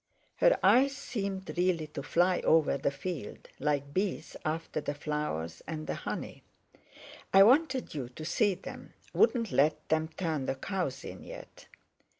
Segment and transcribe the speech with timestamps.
[0.37, 5.85] Her eyes seemed really to fly over the field, like bees after the flowers and
[5.85, 6.41] the honey.
[7.31, 11.67] "I wanted you to see them—wouldn't let them turn the cows in yet."